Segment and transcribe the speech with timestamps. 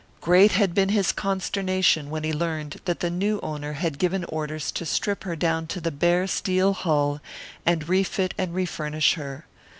[0.19, 4.71] Great had been his consternation when he learned that the new owner had given orders
[4.71, 7.21] to strip her down to the bare steel hull
[7.67, 9.45] and refit and refurnish her.